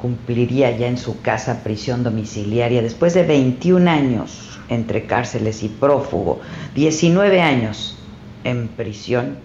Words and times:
cumpliría 0.00 0.70
ya 0.76 0.86
en 0.86 0.96
su 0.96 1.20
casa 1.20 1.62
prisión 1.62 2.02
domiciliaria 2.04 2.82
después 2.82 3.14
de 3.14 3.24
21 3.24 3.90
años 3.90 4.58
entre 4.68 5.06
cárceles 5.06 5.62
y 5.62 5.68
prófugo, 5.68 6.40
19 6.74 7.40
años 7.40 7.98
en 8.44 8.68
prisión. 8.68 9.38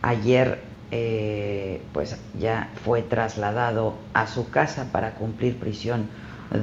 Ayer 0.00 0.60
eh, 0.90 1.80
pues 1.92 2.16
ya 2.38 2.70
fue 2.84 3.02
trasladado 3.02 3.94
a 4.14 4.26
su 4.26 4.50
casa 4.50 4.88
para 4.92 5.14
cumplir 5.14 5.56
prisión 5.58 6.08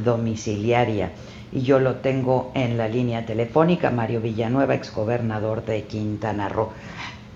domiciliaria 0.03 1.11
y 1.51 1.61
yo 1.61 1.79
lo 1.79 1.95
tengo 1.95 2.51
en 2.53 2.77
la 2.77 2.87
línea 2.87 3.25
telefónica, 3.25 3.89
Mario 3.89 4.21
Villanueva, 4.21 4.75
exgobernador 4.75 5.65
de 5.65 5.83
Quintana 5.83 6.47
Roo. 6.47 6.69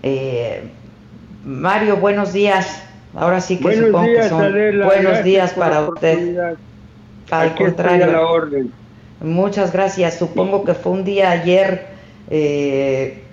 Eh, 0.03 0.63
Mario, 1.43 1.97
buenos 1.97 2.31
días. 2.31 2.83
Ahora 3.13 3.41
sí 3.41 3.59
que 3.61 3.63
buenos 3.63 3.73
supongo 3.73 4.05
días, 4.05 4.25
que 4.25 4.29
son 4.29 4.41
Adela, 4.45 4.85
buenos 4.85 5.23
días 5.23 5.53
para 5.53 5.87
usted. 5.87 6.19
Al 7.29 7.55
Aquí 7.55 7.55
contrario. 7.55 8.07
la 8.07 8.21
orden. 8.27 8.73
Muchas 9.21 9.71
gracias. 9.73 10.17
Supongo 10.19 10.63
que 10.65 10.73
fue 10.75 10.91
un 10.91 11.03
día 11.05 11.31
ayer, 11.31 11.87
eh, 12.27 13.23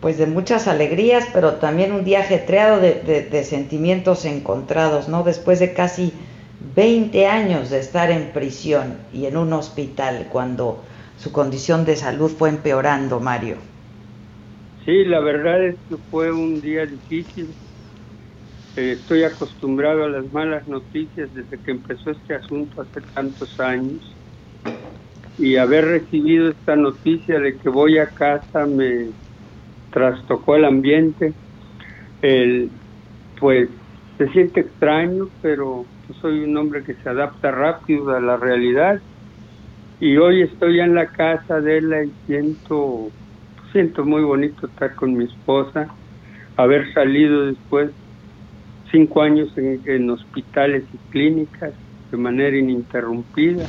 pues 0.00 0.18
de 0.18 0.26
muchas 0.26 0.68
alegrías, 0.68 1.26
pero 1.34 1.54
también 1.56 1.92
un 1.92 2.04
día 2.04 2.20
ajetreado 2.20 2.80
de, 2.80 2.94
de- 3.02 3.22
de 3.24 3.44
sentimientos 3.44 4.24
encontrados, 4.24 5.08
¿no? 5.08 5.22
Después 5.24 5.60
de 5.60 5.74
casi 5.74 6.14
20 6.58 7.26
años 7.26 7.70
de 7.70 7.80
estar 7.80 8.10
en 8.10 8.32
prisión 8.32 8.98
y 9.12 9.26
en 9.26 9.36
un 9.36 9.52
hospital, 9.52 10.28
cuando 10.30 10.84
su 11.16 11.32
condición 11.32 11.84
de 11.84 11.96
salud 11.96 12.30
fue 12.36 12.48
empeorando, 12.50 13.20
Mario. 13.20 13.58
Sí, 14.84 15.04
la 15.04 15.20
verdad 15.20 15.64
es 15.66 15.78
que 15.88 15.96
fue 16.08 16.32
un 16.32 16.60
día 16.60 16.86
difícil. 16.86 17.56
Eh, 18.76 18.96
estoy 19.00 19.24
acostumbrado 19.24 20.04
a 20.04 20.08
las 20.08 20.30
malas 20.32 20.66
noticias 20.68 21.32
desde 21.34 21.58
que 21.58 21.72
empezó 21.72 22.10
este 22.10 22.34
asunto 22.34 22.82
hace 22.82 23.00
tantos 23.14 23.58
años. 23.58 24.16
Y 25.38 25.56
haber 25.56 25.86
recibido 25.86 26.50
esta 26.50 26.76
noticia 26.76 27.40
de 27.40 27.58
que 27.58 27.68
voy 27.68 27.98
a 27.98 28.10
casa 28.10 28.66
me 28.66 29.12
trastocó 29.90 30.56
el 30.56 30.64
ambiente. 30.66 31.34
El, 32.22 32.70
pues 33.38 33.70
se 34.18 34.28
siente 34.28 34.60
extraño, 34.60 35.30
pero 35.40 35.86
soy 36.20 36.40
un 36.44 36.56
hombre 36.56 36.84
que 36.84 36.94
se 36.94 37.08
adapta 37.08 37.50
rápido 37.50 38.10
a 38.10 38.20
la 38.20 38.36
realidad. 38.36 39.00
Y 39.98 40.16
hoy 40.16 40.42
estoy 40.42 40.80
en 40.80 40.94
la 40.94 41.06
casa 41.10 41.60
de 41.60 41.78
él 41.78 41.92
y 42.06 42.26
siento 42.26 43.12
siento 43.72 44.04
muy 44.04 44.22
bonito 44.22 44.66
estar 44.66 44.94
con 44.96 45.16
mi 45.16 45.24
esposa, 45.24 45.94
haber 46.56 46.92
salido 46.92 47.46
después 47.46 47.92
cinco 48.90 49.22
años 49.22 49.52
en, 49.56 49.82
en 49.86 50.10
hospitales 50.10 50.88
y 50.92 50.98
clínicas 51.10 51.74
de 52.10 52.18
manera 52.18 52.56
ininterrumpida 52.56 53.68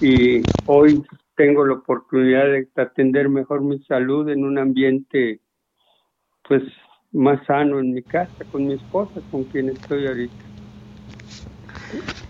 y 0.00 0.50
hoy 0.66 1.02
tengo 1.36 1.64
la 1.66 1.74
oportunidad 1.74 2.46
de 2.46 2.68
atender 2.76 3.28
mejor 3.28 3.62
mi 3.62 3.78
salud 3.84 4.28
en 4.28 4.44
un 4.44 4.58
ambiente 4.58 5.40
pues 6.48 6.62
más 7.12 7.44
sano 7.46 7.80
en 7.80 7.94
mi 7.94 8.02
casa 8.02 8.44
con 8.50 8.66
mi 8.66 8.74
esposa 8.74 9.22
con 9.30 9.44
quien 9.44 9.70
estoy 9.70 10.06
ahorita. 10.06 10.44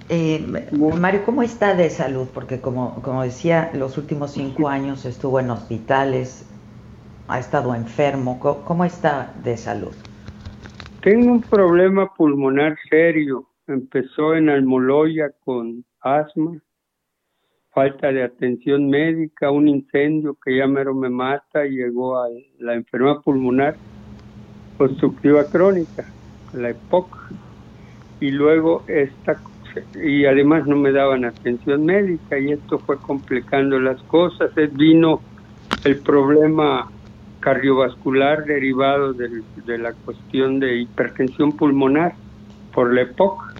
Eh, 0.08 0.68
Mario, 0.72 1.24
¿cómo 1.24 1.42
está 1.42 1.74
de 1.74 1.90
salud? 1.90 2.28
Porque 2.32 2.60
como, 2.60 3.02
como 3.02 3.22
decía, 3.22 3.70
los 3.74 3.98
últimos 3.98 4.32
cinco 4.32 4.68
años 4.68 5.04
estuvo 5.04 5.40
en 5.40 5.50
hospitales, 5.50 6.48
ha 7.26 7.38
estado 7.40 7.74
enfermo. 7.74 8.38
¿Cómo, 8.38 8.64
cómo 8.64 8.84
está 8.84 9.34
de 9.42 9.56
salud? 9.56 9.94
Tengo 11.06 11.34
un 11.34 11.40
problema 11.40 12.12
pulmonar 12.12 12.76
serio. 12.90 13.46
Empezó 13.68 14.34
en 14.34 14.48
Almoloya 14.48 15.30
con 15.44 15.84
asma, 16.00 16.60
falta 17.70 18.10
de 18.10 18.24
atención 18.24 18.90
médica, 18.90 19.52
un 19.52 19.68
incendio 19.68 20.36
que 20.44 20.56
ya 20.56 20.66
mero 20.66 20.96
me 20.96 21.08
mata, 21.08 21.64
y 21.64 21.76
llegó 21.76 22.20
a 22.20 22.26
la 22.58 22.74
enfermedad 22.74 23.22
pulmonar 23.24 23.76
obstructiva 24.80 25.44
crónica, 25.44 26.04
la 26.54 26.70
EPOC, 26.70 27.16
y 28.18 28.32
luego 28.32 28.82
esta, 28.88 29.40
y 30.02 30.24
además 30.24 30.66
no 30.66 30.74
me 30.74 30.90
daban 30.90 31.24
atención 31.24 31.84
médica, 31.84 32.36
y 32.36 32.50
esto 32.50 32.80
fue 32.80 32.96
complicando 32.96 33.78
las 33.78 34.02
cosas. 34.02 34.50
Eh, 34.58 34.68
Vino 34.72 35.20
el 35.84 36.00
problema 36.00 36.90
cardiovascular 37.40 38.44
derivado 38.44 39.12
de 39.12 39.78
la 39.78 39.92
cuestión 39.92 40.58
de 40.60 40.76
hipertensión 40.78 41.52
pulmonar 41.56 42.14
por 42.72 42.92
la 42.92 43.02
EPOC. 43.02 43.54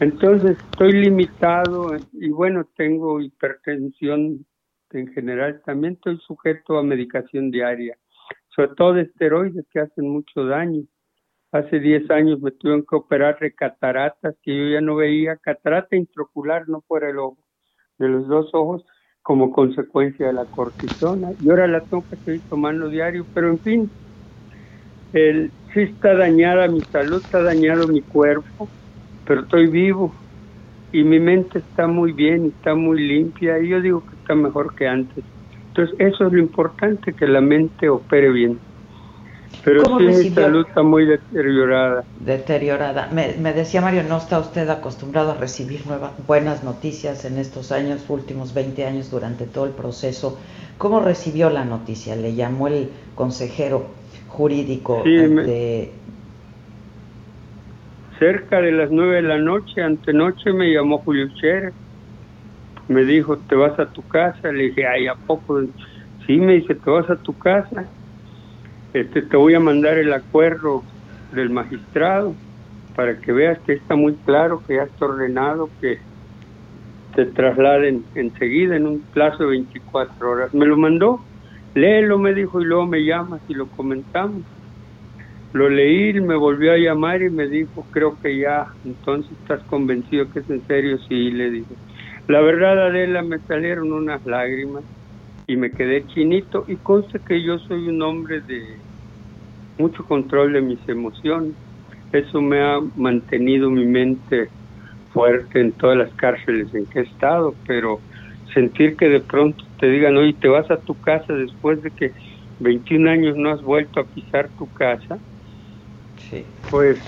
Entonces 0.00 0.56
estoy 0.58 0.92
limitado 0.92 1.96
y 2.12 2.30
bueno, 2.30 2.66
tengo 2.76 3.20
hipertensión 3.20 4.46
en 4.92 5.12
general, 5.12 5.62
también 5.64 5.94
estoy 5.94 6.18
sujeto 6.18 6.78
a 6.78 6.82
medicación 6.82 7.50
diaria, 7.50 7.96
sobre 8.48 8.74
todo 8.74 8.94
de 8.94 9.02
esteroides 9.02 9.66
que 9.70 9.80
hacen 9.80 10.08
mucho 10.08 10.44
daño. 10.46 10.82
Hace 11.52 11.80
10 11.80 12.10
años 12.10 12.40
me 12.40 12.50
tuvieron 12.52 12.84
que 12.88 12.96
operar 12.96 13.38
de 13.40 13.52
cataratas, 13.54 14.36
que 14.42 14.56
yo 14.56 14.68
ya 14.68 14.80
no 14.80 14.96
veía, 14.96 15.36
catarata 15.36 15.96
intraocular, 15.96 16.68
no 16.68 16.80
por 16.80 17.04
el 17.04 17.18
ojo, 17.18 17.38
de 17.98 18.08
los 18.08 18.26
dos 18.28 18.50
ojos, 18.52 18.84
como 19.22 19.52
consecuencia 19.52 20.26
de 20.28 20.32
la 20.34 20.46
cortisona. 20.46 21.30
Y 21.40 21.50
ahora 21.50 21.66
la 21.68 21.84
tengo 21.86 22.06
que 22.08 22.16
seguir 22.18 22.44
tomando 22.48 22.88
diario, 22.88 23.28
pero 23.34 23.50
en 23.50 23.60
fin, 23.60 23.92
el, 25.12 25.54
sí 25.72 25.80
está 25.82 26.14
dañada 26.14 26.68
mi 26.68 26.82
salud, 26.86 27.22
está 27.22 27.42
dañado 27.42 27.88
mi 27.88 28.02
cuerpo, 28.02 28.72
pero 29.24 29.42
estoy 29.42 29.68
vivo 29.68 30.16
y 30.92 31.04
mi 31.04 31.20
mente 31.20 31.60
está 31.60 31.88
muy 31.88 32.12
bien, 32.12 32.46
está 32.46 32.74
muy 32.76 33.00
limpia 33.06 33.60
y 33.60 33.68
yo 33.70 33.80
digo 33.82 34.04
que 34.06 34.16
está 34.16 34.34
mejor 34.36 34.74
que 34.76 34.88
antes. 34.88 35.24
Entonces 35.68 35.96
eso 36.00 36.26
es 36.26 36.32
lo 36.32 36.40
importante, 36.40 37.14
que 37.14 37.26
la 37.28 37.40
mente 37.42 37.88
opere 37.88 38.30
bien. 38.32 38.62
Pero 39.64 39.82
¿Cómo 39.84 39.98
sí 39.98 40.06
mi 40.06 40.30
salud 40.30 40.66
está 40.66 40.82
muy 40.82 41.06
deteriorada. 41.06 42.04
Deteriorada. 42.16 43.08
Me, 43.12 43.34
me 43.38 43.52
decía 43.52 43.80
Mario, 43.80 44.02
¿no 44.04 44.16
está 44.18 44.38
usted 44.38 44.68
acostumbrado 44.68 45.32
a 45.32 45.34
recibir 45.34 45.86
nuevas, 45.86 46.12
buenas 46.26 46.64
noticias 46.64 47.24
en 47.24 47.38
estos 47.38 47.72
años, 47.72 48.08
últimos 48.08 48.54
20 48.54 48.86
años, 48.86 49.10
durante 49.10 49.46
todo 49.46 49.66
el 49.66 49.72
proceso? 49.72 50.38
¿Cómo 50.78 51.00
recibió 51.00 51.50
la 51.50 51.64
noticia? 51.64 52.16
¿Le 52.16 52.34
llamó 52.34 52.68
el 52.68 52.88
consejero 53.14 53.86
jurídico 54.28 55.02
Sí, 55.04 55.10
me-. 55.10 55.90
Cerca 58.18 58.60
de 58.60 58.72
las 58.72 58.90
nueve 58.90 59.16
de 59.16 59.22
la 59.22 59.38
noche, 59.38 59.82
antenoche, 59.82 60.52
me 60.52 60.72
llamó 60.72 60.98
Julio 60.98 61.26
Scherer. 61.30 61.74
Me 62.88 63.04
dijo, 63.04 63.38
¿te 63.48 63.54
vas 63.54 63.78
a 63.78 63.90
tu 63.90 64.02
casa? 64.02 64.52
Le 64.52 64.64
dije, 64.64 64.86
ay, 64.86 65.06
¿a 65.06 65.14
poco? 65.26 65.60
Sí, 66.26 66.36
me 66.36 66.54
dice, 66.54 66.74
¿te 66.74 66.90
vas 66.90 67.08
a 67.08 67.16
tu 67.16 67.34
casa? 67.34 67.90
Este, 68.92 69.22
te 69.22 69.36
voy 69.36 69.54
a 69.54 69.60
mandar 69.60 69.98
el 69.98 70.12
acuerdo 70.12 70.82
del 71.32 71.50
magistrado 71.50 72.34
para 72.96 73.16
que 73.18 73.32
veas 73.32 73.58
que 73.60 73.74
está 73.74 73.94
muy 73.94 74.14
claro, 74.24 74.62
que 74.66 74.74
ya 74.74 74.82
está 74.82 75.04
ordenado, 75.06 75.70
que 75.80 75.98
te 77.14 77.26
trasladen 77.26 78.04
enseguida 78.14 78.76
en 78.76 78.86
un 78.86 79.00
plazo 79.00 79.44
de 79.44 79.50
24 79.50 80.30
horas. 80.30 80.54
Me 80.54 80.66
lo 80.66 80.76
mandó, 80.76 81.20
léelo, 81.74 82.18
me 82.18 82.34
dijo, 82.34 82.60
y 82.60 82.64
luego 82.64 82.86
me 82.86 83.04
llamas 83.04 83.40
y 83.48 83.54
lo 83.54 83.66
comentamos. 83.68 84.42
Lo 85.52 85.68
leí, 85.68 86.12
me 86.20 86.36
volvió 86.36 86.72
a 86.72 86.76
llamar 86.76 87.22
y 87.22 87.30
me 87.30 87.46
dijo, 87.46 87.86
creo 87.90 88.16
que 88.20 88.38
ya, 88.38 88.66
entonces 88.84 89.32
estás 89.40 89.62
convencido 89.64 90.30
que 90.32 90.40
es 90.40 90.50
en 90.50 90.64
serio, 90.66 90.98
sí, 91.08 91.30
le 91.30 91.50
dije. 91.50 91.74
La 92.28 92.40
verdad, 92.40 92.86
Adela, 92.86 93.22
me 93.22 93.38
salieron 93.40 93.92
unas 93.92 94.24
lágrimas 94.26 94.84
y 95.52 95.56
me 95.56 95.72
quedé 95.74 96.06
chinito 96.06 96.64
y 96.68 96.78
conste 96.78 97.20
que 97.26 97.42
yo 97.44 97.58
soy 97.58 97.88
un 97.88 98.02
hombre 98.02 98.42
de 98.42 98.84
mucho 99.78 100.04
control 100.04 100.52
de 100.52 100.62
mis 100.62 100.86
emociones. 100.88 101.56
Eso 102.12 102.40
me 102.42 102.60
ha 102.62 102.80
mantenido 102.94 103.70
mi 103.70 103.86
mente 103.86 104.52
fuerte 105.08 105.60
en 105.60 105.76
todas 105.76 105.96
las 105.98 106.14
cárceles 106.16 106.74
en 106.74 106.86
que 106.88 107.00
he 107.00 107.02
estado, 107.04 107.58
pero 107.66 108.04
sentir 108.54 108.96
que 108.96 109.08
de 109.08 109.20
pronto 109.22 109.64
te 109.78 109.88
digan, 109.88 110.16
oye, 110.16 110.34
te 110.40 110.48
vas 110.48 110.70
a 110.70 110.80
tu 110.82 110.96
casa 111.00 111.32
después 111.34 111.80
de 111.82 111.92
que 111.92 112.12
21 112.58 113.08
años 113.08 113.36
no 113.36 113.50
has 113.52 113.62
vuelto 113.62 114.00
a 114.00 114.08
pisar 114.08 114.52
tu 114.56 114.68
casa, 114.70 115.20
Sí. 116.16 116.60
pues 116.68 116.98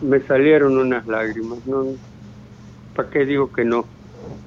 me 0.00 0.24
salieron 0.26 0.78
unas 0.78 1.06
lágrimas, 1.06 1.64
¿no? 1.64 1.98
¿Para 2.94 3.10
qué 3.10 3.24
digo 3.26 3.52
que 3.52 3.64
no? 3.64 3.92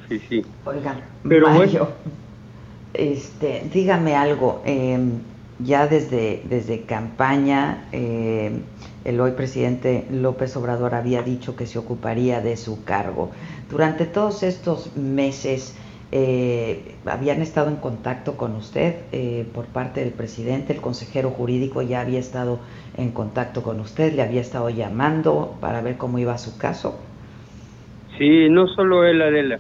Sí, 0.07 0.19
sí. 0.29 0.51
Oiga, 0.63 0.93
Pero 1.27 1.49
Mario, 1.49 1.51
bueno. 1.51 2.01
Este, 2.93 3.63
dígame 3.73 4.15
algo. 4.15 4.61
eh, 4.65 4.99
ya 5.63 5.87
desde, 5.87 6.41
desde 6.45 6.81
campaña, 6.81 7.85
eh, 7.91 8.51
el 9.05 9.19
hoy 9.19 9.31
presidente 9.31 10.05
López 10.11 10.55
Obrador 10.57 10.95
había 10.95 11.21
dicho 11.21 11.55
que 11.55 11.67
se 11.67 11.79
ocuparía 11.79 12.41
de 12.41 12.57
su 12.57 12.83
cargo. 12.83 13.31
Durante 13.69 14.05
todos 14.05 14.43
estos 14.43 14.95
meses, 14.95 15.75
eh, 16.11 16.95
¿habían 17.05 17.41
estado 17.41 17.69
en 17.69 17.77
contacto 17.77 18.37
con 18.37 18.55
usted 18.55 18.95
eh, 19.11 19.45
por 19.53 19.65
parte 19.65 20.01
del 20.01 20.11
presidente? 20.11 20.73
El 20.73 20.81
consejero 20.81 21.29
jurídico 21.29 21.81
ya 21.81 22.01
había 22.01 22.19
estado 22.19 22.59
en 22.97 23.11
contacto 23.11 23.61
con 23.63 23.79
usted, 23.79 24.13
le 24.13 24.21
había 24.21 24.41
estado 24.41 24.69
llamando 24.69 25.55
para 25.61 25.81
ver 25.81 25.97
cómo 25.97 26.19
iba 26.19 26.37
su 26.37 26.57
caso. 26.57 26.99
Sí, 28.17 28.49
no 28.49 28.67
solo 28.67 29.05
él, 29.05 29.21
Adela. 29.21 29.59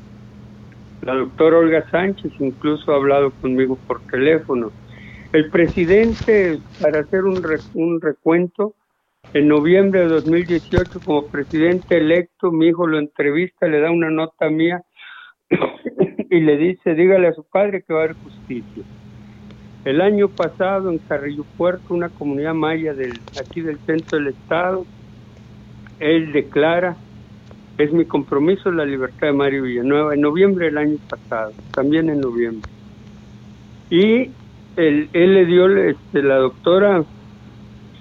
La 1.01 1.15
doctora 1.15 1.57
Olga 1.57 1.89
Sánchez 1.89 2.31
incluso 2.39 2.91
ha 2.91 2.95
hablado 2.95 3.31
conmigo 3.31 3.77
por 3.87 4.01
teléfono. 4.05 4.71
El 5.33 5.49
presidente, 5.49 6.59
para 6.79 6.99
hacer 6.99 7.23
un, 7.23 7.41
re- 7.41 7.57
un 7.73 7.99
recuento, 8.01 8.75
en 9.33 9.47
noviembre 9.47 10.01
de 10.01 10.07
2018, 10.07 11.01
como 11.03 11.29
presidente 11.29 11.97
electo, 11.97 12.51
mi 12.51 12.67
hijo 12.67 12.85
lo 12.85 12.99
entrevista, 12.99 13.67
le 13.67 13.79
da 13.79 13.89
una 13.89 14.09
nota 14.11 14.49
mía 14.49 14.83
y 16.29 16.39
le 16.41 16.57
dice, 16.57 16.93
dígale 16.93 17.29
a 17.29 17.33
su 17.33 17.45
padre 17.45 17.83
que 17.83 17.93
va 17.93 18.01
a 18.01 18.03
haber 18.03 18.17
justicia. 18.17 18.83
El 19.85 20.01
año 20.01 20.27
pasado 20.29 20.91
en 20.91 20.99
Carrillo 20.99 21.45
Puerto, 21.57 21.95
una 21.95 22.09
comunidad 22.09 22.53
maya 22.53 22.93
del, 22.93 23.13
aquí 23.39 23.61
del 23.61 23.79
centro 23.85 24.19
del 24.19 24.27
estado, 24.27 24.85
él 25.97 26.31
declara 26.33 26.97
es 27.81 27.91
mi 27.91 28.05
compromiso 28.05 28.71
la 28.71 28.85
libertad 28.85 29.27
de 29.27 29.33
Mario 29.33 29.63
Villanueva 29.63 30.13
en 30.13 30.21
noviembre 30.21 30.65
del 30.65 30.77
año 30.77 30.97
pasado, 31.09 31.51
también 31.73 32.09
en 32.09 32.21
noviembre. 32.21 32.69
Y 33.89 34.29
él, 34.75 35.09
le 35.13 35.45
dio, 35.45 35.67
este, 35.77 36.21
la 36.21 36.35
doctora 36.35 37.03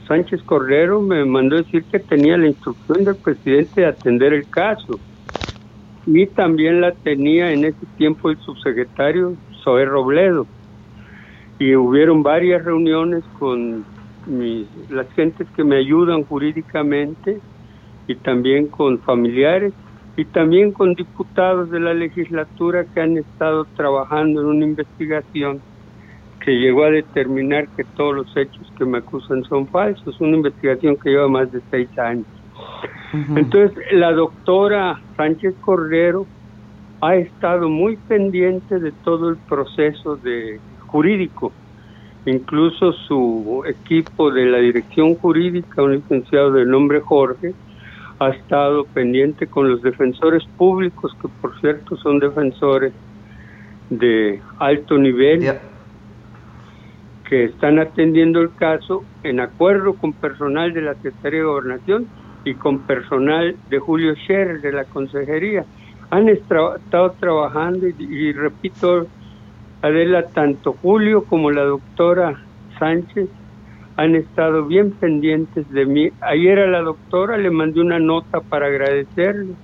Sánchez 0.06 0.42
Cordero 0.42 1.00
me 1.00 1.24
mandó 1.24 1.56
decir 1.56 1.84
que 1.84 1.98
tenía 1.98 2.36
la 2.36 2.48
instrucción 2.48 3.04
del 3.04 3.16
presidente 3.16 3.80
de 3.82 3.86
atender 3.86 4.32
el 4.32 4.48
caso. 4.48 5.00
Y 6.06 6.26
también 6.26 6.80
la 6.80 6.92
tenía 6.92 7.52
en 7.52 7.64
ese 7.64 7.86
tiempo 7.96 8.30
el 8.30 8.38
subsecretario 8.38 9.34
Zoé 9.62 9.84
Robledo. 9.84 10.46
Y 11.58 11.74
hubieron 11.74 12.22
varias 12.22 12.64
reuniones 12.64 13.22
con 13.38 13.84
las 14.90 15.10
gentes 15.12 15.46
que 15.56 15.64
me 15.64 15.76
ayudan 15.76 16.24
jurídicamente 16.24 17.40
y 18.06 18.14
también 18.16 18.66
con 18.66 18.98
familiares 19.00 19.72
y 20.16 20.24
también 20.24 20.72
con 20.72 20.94
diputados 20.94 21.70
de 21.70 21.80
la 21.80 21.94
legislatura 21.94 22.84
que 22.84 23.00
han 23.00 23.16
estado 23.16 23.64
trabajando 23.76 24.40
en 24.40 24.46
una 24.48 24.64
investigación 24.64 25.60
que 26.44 26.52
llegó 26.52 26.84
a 26.84 26.90
determinar 26.90 27.68
que 27.76 27.84
todos 27.84 28.14
los 28.14 28.36
hechos 28.36 28.70
que 28.76 28.84
me 28.84 28.98
acusan 28.98 29.44
son 29.44 29.66
falsos, 29.68 30.20
una 30.20 30.36
investigación 30.36 30.96
que 30.96 31.10
lleva 31.10 31.28
más 31.28 31.52
de 31.52 31.60
seis 31.70 31.88
años. 31.98 32.26
Entonces, 33.36 33.76
la 33.92 34.12
doctora 34.12 35.00
Sánchez 35.16 35.54
Cordero 35.60 36.26
ha 37.00 37.16
estado 37.16 37.68
muy 37.68 37.96
pendiente 37.96 38.78
de 38.78 38.92
todo 38.92 39.30
el 39.30 39.36
proceso 39.36 40.16
de 40.16 40.60
jurídico, 40.86 41.52
incluso 42.26 42.92
su 42.92 43.64
equipo 43.66 44.30
de 44.30 44.46
la 44.46 44.58
dirección 44.58 45.14
jurídica, 45.14 45.82
un 45.82 45.94
licenciado 45.94 46.52
de 46.52 46.66
nombre 46.66 47.00
Jorge, 47.00 47.54
ha 48.20 48.28
estado 48.28 48.84
pendiente 48.84 49.46
con 49.46 49.70
los 49.70 49.82
defensores 49.82 50.44
públicos, 50.56 51.12
que 51.20 51.28
por 51.40 51.58
cierto 51.58 51.96
son 51.96 52.18
defensores 52.18 52.92
de 53.88 54.40
alto 54.58 54.98
nivel, 54.98 55.52
que 57.28 57.44
están 57.44 57.78
atendiendo 57.78 58.40
el 58.40 58.54
caso 58.54 59.04
en 59.22 59.40
acuerdo 59.40 59.94
con 59.94 60.12
personal 60.12 60.72
de 60.74 60.82
la 60.82 60.94
Secretaría 60.94 61.40
de 61.40 61.46
Gobernación 61.46 62.06
y 62.44 62.54
con 62.54 62.80
personal 62.80 63.56
de 63.70 63.78
Julio 63.78 64.14
Scherer 64.16 64.60
de 64.60 64.72
la 64.72 64.84
Consejería. 64.84 65.64
Han 66.10 66.28
estra- 66.28 66.76
estado 66.76 67.14
trabajando 67.18 67.88
y, 67.88 67.94
y 67.98 68.32
repito, 68.32 69.06
Adela, 69.80 70.26
tanto 70.28 70.74
Julio 70.74 71.24
como 71.24 71.50
la 71.50 71.62
doctora 71.62 72.38
Sánchez 72.78 73.30
han 73.96 74.14
estado 74.14 74.66
bien 74.66 74.96
pendientes 74.98 75.68
de 75.68 75.86
mí. 75.86 76.10
Ayer 76.20 76.58
a 76.60 76.66
la 76.66 76.80
doctora 76.80 77.36
le 77.38 77.50
mandé 77.50 77.80
una 77.80 77.98
nota 77.98 78.40
para 78.40 78.66
agradecerle. 78.66 79.56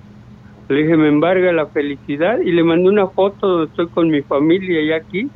Le 0.69 0.81
dije, 0.81 0.97
me 0.97 1.07
embarga 1.07 1.51
la 1.53 1.67
felicidad 1.69 2.39
y 2.39 2.51
le 2.51 2.63
mandé 2.63 2.89
una 2.89 3.07
foto 3.09 3.47
donde 3.47 3.65
estoy 3.67 3.89
con 3.89 4.09
mi 4.09 4.21
familia 4.23 4.81
y 4.81 4.91
aquí. 4.91 5.31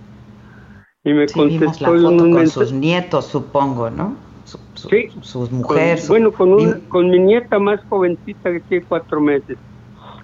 Y 1.04 1.14
me 1.14 1.28
Sí, 1.28 1.40
vimos 1.58 1.82
la 1.82 1.90
contestó 1.90 2.10
foto 2.10 2.24
un 2.26 2.32
con 2.34 2.48
sus 2.48 2.74
nietos, 2.74 3.26
supongo, 3.26 3.90
¿no? 3.90 4.20
Su, 4.44 4.60
su, 4.76 4.90
Sí. 4.90 5.08
sus 5.22 5.50
con- 5.50 5.58
mujeres. 5.58 6.02
su- 6.04 6.14
bueno, 6.14 6.32
con, 6.32 6.54
un- 6.54 6.88
con 6.90 7.10
mi 7.10 7.20
nieta 7.20 7.60
más 7.60 7.84
jovencita 7.86 8.52
que 8.52 8.60
tiene 8.62 8.86
cuatro 8.86 9.22
meses. 9.22 9.58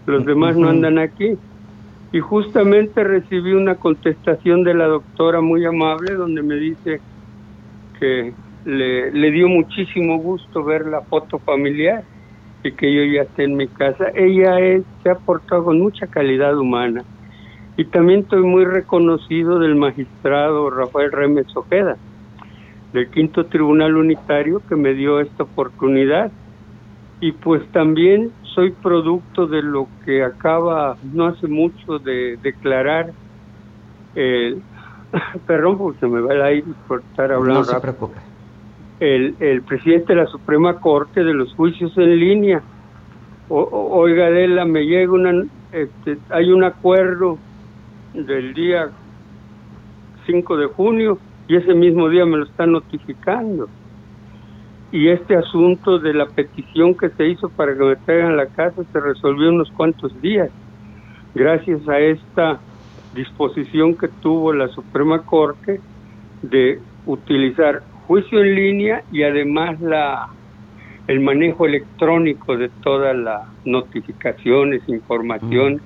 Los 0.06 0.26
demás 0.26 0.56
no 0.58 0.70
andan 0.70 0.98
aquí. 1.00 1.40
Y 2.12 2.20
justamente 2.20 3.04
recibí 3.04 3.54
una 3.54 3.76
contestación 3.76 4.64
de 4.64 4.74
la 4.74 4.88
doctora 4.88 5.42
muy 5.42 5.66
amable 5.66 6.16
donde 6.16 6.42
me 6.44 6.56
dice 6.56 7.02
que 8.00 8.36
le, 8.68 9.12
le 9.12 9.32
dio 9.32 9.48
muchísimo 9.48 10.18
gusto 10.18 10.62
ver 10.62 10.86
la 10.88 11.00
foto 11.02 11.40
familiar 11.40 12.04
y 12.64 12.74
que 12.74 12.94
yo 12.94 13.02
ya 13.06 13.22
esté 13.22 13.46
en 13.46 13.56
mi 13.56 13.68
casa. 13.68 14.08
Ella 14.14 14.60
es, 14.60 14.84
se 15.04 15.10
ha 15.10 15.16
portado 15.16 15.64
con 15.64 15.80
mucha 15.80 16.06
calidad 16.08 16.58
humana. 16.58 17.06
Y 17.78 17.86
también 17.86 18.22
estoy 18.22 18.42
muy 18.42 18.66
reconocido 18.66 19.60
del 19.60 19.76
magistrado 19.76 20.70
Rafael 20.70 21.14
Remes 21.14 21.46
Ojeda, 21.56 21.96
del 22.92 23.10
quinto 23.10 23.46
tribunal 23.46 23.96
unitario 23.96 24.62
que 24.68 24.76
me 24.76 24.94
dio 24.94 25.22
esta 25.22 25.44
oportunidad. 25.44 26.30
Y 27.22 27.32
pues 27.32 27.66
también 27.72 28.32
soy 28.54 28.72
producto 28.72 29.48
de 29.48 29.62
lo 29.62 29.88
que 30.04 30.26
acaba 30.26 30.98
no 31.14 31.28
hace 31.28 31.48
mucho 31.48 32.00
de 32.00 32.38
declarar 32.44 33.14
el, 34.14 34.62
perdón 35.48 35.78
porque 35.78 36.00
se 36.02 36.08
me 36.08 36.20
va 36.20 36.34
el 36.34 36.42
aire 36.42 36.68
por 36.88 37.00
estar 37.00 37.32
hablando 37.32 37.62
no 37.62 37.64
se 37.64 37.74
rápido 37.74 37.94
preocupe. 37.94 38.27
El, 39.00 39.36
el 39.40 39.62
presidente 39.62 40.14
de 40.14 40.22
la 40.24 40.28
Suprema 40.28 40.80
Corte 40.80 41.24
de 41.24 41.34
los 41.34 41.54
juicios 41.54 41.96
en 41.98 42.20
línea. 42.20 42.62
O, 43.50 43.62
oiga, 43.92 44.28
Adela, 44.28 44.66
me 44.66 44.86
llega 44.86 45.12
una, 45.12 45.46
este, 45.72 46.18
hay 46.30 46.52
un 46.52 46.64
acuerdo 46.64 47.38
del 48.14 48.54
día 48.54 48.90
5 50.26 50.58
de 50.58 50.66
junio 50.68 51.18
y 51.48 51.56
ese 51.56 51.74
mismo 51.74 52.10
día 52.10 52.26
me 52.26 52.38
lo 52.38 52.46
están 52.46 52.72
notificando. 52.72 53.70
Y 54.92 55.10
este 55.10 55.36
asunto 55.36 56.00
de 56.00 56.14
la 56.14 56.26
petición 56.28 56.96
que 56.96 57.10
se 57.10 57.28
hizo 57.28 57.50
para 57.50 57.76
que 57.76 57.84
me 57.84 57.96
traigan 57.98 58.38
la 58.38 58.48
casa 58.48 58.84
se 58.92 59.00
resolvió 59.00 59.50
unos 59.50 59.70
cuantos 59.72 60.20
días, 60.22 60.50
gracias 61.36 61.88
a 61.88 62.00
esta 62.00 62.60
disposición 63.14 63.96
que 63.96 64.08
tuvo 64.08 64.54
la 64.54 64.68
Suprema 64.70 65.24
Corte 65.24 65.82
de 66.42 66.80
utilizar 67.06 67.82
juicio 68.08 68.42
en 68.42 68.56
línea 68.56 69.04
y 69.12 69.24
además 69.24 69.80
la 69.82 70.30
el 71.08 71.22
manejo 71.22 71.66
electrónico 71.66 72.58
de 72.58 72.70
todas 72.84 73.16
las 73.16 73.42
notificaciones, 73.64 74.82
información 74.88 75.82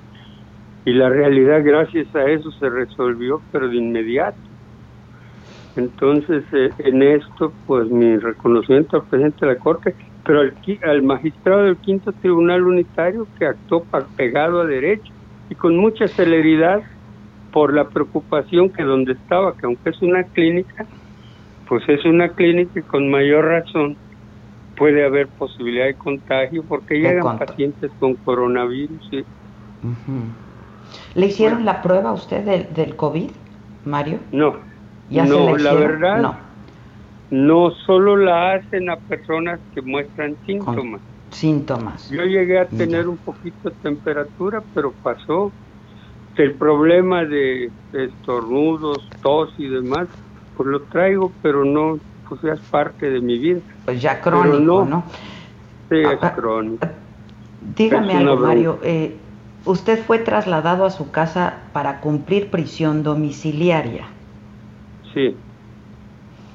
y 0.84 0.92
la 0.92 1.08
realidad 1.08 1.62
gracias 1.64 2.12
a 2.16 2.28
eso 2.28 2.50
se 2.52 2.68
resolvió 2.68 3.40
pero 3.52 3.68
de 3.68 3.76
inmediato. 3.76 4.38
Entonces 5.76 6.44
eh, 6.52 6.70
en 6.78 7.02
esto 7.02 7.52
pues 7.66 7.88
mi 7.88 8.16
reconocimiento 8.16 8.96
al 8.96 9.04
presidente 9.04 9.46
de 9.46 9.54
la 9.54 9.58
Corte, 9.58 9.94
pero 10.24 10.40
al, 10.40 10.54
al 10.82 11.02
magistrado 11.02 11.64
del 11.64 11.76
quinto 11.76 12.12
tribunal 12.12 12.62
unitario 12.62 13.26
que 13.38 13.46
actuó 13.46 13.84
pegado 14.16 14.60
a 14.60 14.66
derecho 14.66 15.12
y 15.50 15.54
con 15.54 15.76
mucha 15.76 16.08
celeridad 16.08 16.82
por 17.52 17.74
la 17.74 17.88
preocupación 17.88 18.70
que 18.70 18.82
donde 18.82 19.12
estaba, 19.12 19.56
que 19.56 19.66
aunque 19.66 19.90
es 19.90 20.02
una 20.02 20.24
clínica, 20.24 20.86
pues 21.72 21.88
es 21.88 22.04
una 22.04 22.34
clínica 22.34 22.80
y 22.80 22.84
con 22.84 23.08
mayor 23.10 23.46
razón 23.46 23.96
puede 24.76 25.04
haber 25.04 25.30
posibilidad 25.30 25.86
de 25.86 25.96
contagio 25.96 26.66
porque 26.66 26.96
llegan 26.96 27.22
contagio. 27.22 27.54
pacientes 27.56 27.92
con 27.98 28.16
coronavirus. 28.16 29.06
¿sí? 29.10 29.26
¿Le 31.14 31.26
hicieron 31.26 31.64
la 31.64 31.80
prueba 31.82 32.10
a 32.10 32.14
usted 32.14 32.44
del, 32.44 32.72
del 32.74 32.96
COVID, 32.96 33.30
Mario? 33.84 34.20
No, 34.32 34.56
¿Ya 35.08 35.26
se 35.26 35.30
no, 35.30 35.44
la 35.44 35.52
la 35.52 35.72
hicieron? 35.72 36.00
verdad, 36.00 36.22
No. 36.22 36.36
no 37.30 37.70
solo 37.86 38.16
la 38.16 38.52
hacen 38.54 38.90
a 38.90 38.96
personas 38.96 39.60
que 39.72 39.82
muestran 39.82 40.36
Con 40.36 40.44
síntomas. 40.46 41.02
síntomas. 41.30 42.08
Yo 42.08 42.22
llegué 42.24 42.58
a 42.58 42.68
Ya. 42.70 42.76
tener 42.76 43.08
un 43.08 43.18
poquito 43.18 43.70
de 43.70 43.76
temperatura, 43.82 44.62
pero 44.72 44.94
pasó. 45.02 45.54
el 46.36 46.56
problema 46.58 47.24
de 47.26 47.72
estornudos, 47.92 49.14
tos 49.22 49.54
y 49.58 49.68
demás, 49.68 50.08
pues 50.54 50.68
lo 50.68 50.84
traigo, 50.84 51.34
pero 51.40 51.64
no, 51.64 51.98
pues 52.28 52.40
ya 52.42 52.52
es 52.52 52.60
parte 52.70 53.10
de 53.10 53.20
mi 53.20 53.38
vida. 53.38 53.60
Pues 53.84 54.00
ya 54.00 54.20
crónico, 54.20 54.60
no, 54.60 54.84
¿no? 54.84 55.04
Sí, 55.90 55.96
es 55.98 56.06
Ah, 56.06 56.18
ah, 56.22 56.34
crónico. 56.34 56.86
Dígame 57.60 58.12
Es 58.12 58.18
algo. 58.20 58.46
Mario. 58.46 58.78
eh, 58.82 59.16
usted 59.64 59.98
fue 60.04 60.18
trasladado 60.18 60.84
a 60.84 60.90
su 60.90 61.10
casa 61.10 61.70
para 61.72 62.00
cumplir 62.00 62.50
prisión 62.50 63.02
domiciliaria. 63.02 64.08
Sí. 65.14 65.38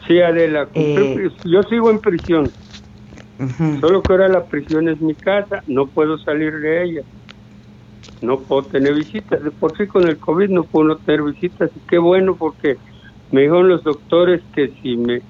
Sí, 0.08 0.22
Adela, 0.22 0.70
Eh, 0.74 1.30
yo 1.44 1.64
sigo 1.64 1.90
en 1.92 2.00
prisión, 2.00 2.54
solo 3.82 4.04
que 4.06 4.14
ahora 4.14 4.30
la 4.30 4.46
prisión 4.48 4.88
es 4.88 5.02
mi 5.02 5.16
casa, 5.16 5.62
no 5.66 5.90
puedo 5.90 6.18
salir 6.18 6.54
de 6.60 6.84
ella, 6.84 7.02
no 8.22 8.46
puedo 8.46 8.68
tener 8.68 8.94
visitas, 8.94 9.44
de 9.44 9.52
por 9.52 9.76
sí 9.76 9.86
con 9.88 10.08
el 10.08 10.18
COVID 10.18 10.50
no 10.50 10.64
puedo 10.64 10.98
tener 11.00 11.24
visitas, 11.24 11.72
y 11.76 11.82
qué 11.90 11.98
bueno 11.98 12.38
porque 12.38 12.78
me 13.32 13.42
dijeron 13.42 13.68
los 13.70 13.84
doctores 13.84 14.42
que 14.54 14.70
si 14.82 14.98
me 14.98 15.22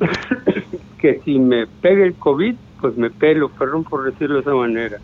que 0.98 1.20
si 1.24 1.38
me 1.38 1.66
pega 1.66 2.04
el 2.04 2.14
COVID, 2.14 2.54
pues 2.80 2.96
me 2.96 3.10
pelo, 3.10 3.48
perdón 3.50 3.84
por 3.84 4.04
decirlo 4.10 4.36
de 4.36 4.40
esa 4.42 4.54
manera, 4.54 4.98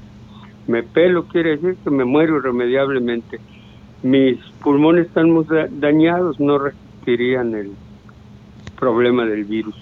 me 0.66 0.82
pelo 0.82 1.24
quiere 1.26 1.56
decir 1.56 1.76
que 1.82 1.90
me 1.90 2.04
muero 2.04 2.36
irremediablemente, 2.38 3.38
mis 4.02 4.38
pulmones 4.62 5.06
están 5.06 5.30
muy 5.30 5.44
da- 5.44 5.68
dañados, 5.70 6.38
no 6.40 6.58
resistirían 6.58 7.54
el 7.54 7.70
problema 8.78 9.24
del 9.26 9.44
virus. 9.44 9.74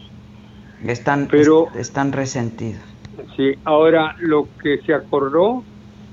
Están, 0.85 1.29
Pero- 1.31 1.67
est- 1.69 1.77
están 1.77 2.13
resentidos. 2.13 2.83
Sí, 3.37 3.55
ahora 3.65 4.15
lo 4.19 4.49
que 4.63 4.79
se 4.79 4.93
acordó 4.95 5.65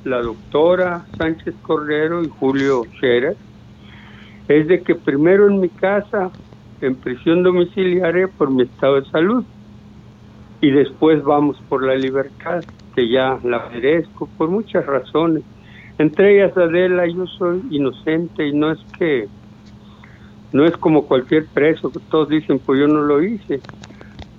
la 0.04 0.22
doctora 0.22 1.06
Sánchez 1.18 1.56
Cordero 1.62 2.24
y 2.24 2.28
Julio 2.30 2.84
Scherer 2.96 3.36
es 4.58 4.68
de 4.68 4.82
que 4.82 4.96
primero 4.96 5.48
en 5.48 5.60
mi 5.60 5.70
casa, 5.70 6.32
en 6.82 6.96
prisión 6.96 7.44
domiciliaria 7.44 8.28
por 8.28 8.52
mi 8.52 8.64
estado 8.64 9.02
de 9.02 9.10
salud, 9.10 9.44
y 10.62 10.72
después 10.72 11.24
vamos 11.24 11.58
por 11.70 11.84
la 11.84 11.96
libertad, 11.96 12.64
que 12.96 13.10
ya 13.10 13.40
la 13.44 13.70
merezco 13.70 14.28
por 14.38 14.50
muchas 14.50 14.86
razones. 14.86 15.44
Entre 15.98 16.36
ellas, 16.36 16.56
Adela, 16.58 17.08
yo 17.08 17.26
soy 17.28 17.62
inocente 17.70 18.48
y 18.48 18.54
no 18.54 18.72
es 18.72 18.80
que, 18.98 19.28
no 20.52 20.66
es 20.66 20.76
como 20.78 21.08
cualquier 21.08 21.46
preso 21.48 21.92
que 21.92 22.00
todos 22.10 22.30
dicen, 22.30 22.60
pues 22.60 22.80
yo 22.80 22.88
no 22.88 23.02
lo 23.02 23.24
hice. 23.24 23.62